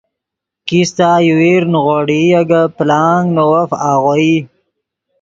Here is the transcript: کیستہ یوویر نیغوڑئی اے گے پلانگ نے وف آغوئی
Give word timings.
کیستہ 0.67 1.09
یوویر 1.27 1.63
نیغوڑئی 1.73 2.23
اے 2.37 2.41
گے 2.49 2.63
پلانگ 2.77 3.27
نے 3.35 3.43
وف 3.51 3.71
آغوئی 3.91 4.33